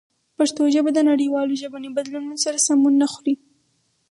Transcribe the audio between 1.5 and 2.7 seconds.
ژبني بدلونونو سره